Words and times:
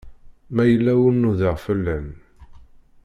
Ma 0.53 0.63
yella 0.71 0.93
ur 1.05 1.13
nudeɣ 1.15 1.55
fell-am. 1.65 2.07